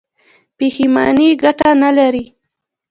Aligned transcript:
پښیماني 0.57 1.29
ګټه 1.43 1.69
نلري. 1.81 2.25